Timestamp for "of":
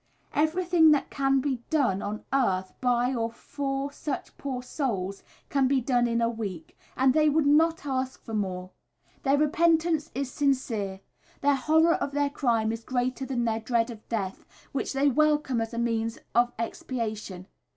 11.93-12.13, 13.91-14.09, 16.33-16.51